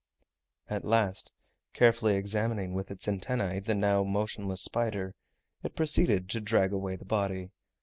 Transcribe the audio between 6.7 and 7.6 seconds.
away the body.